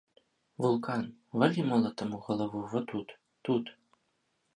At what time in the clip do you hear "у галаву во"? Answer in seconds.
2.19-2.81